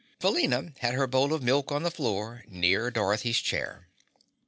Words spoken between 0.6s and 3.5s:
had her bowl of milk on the floor, near Dorothy's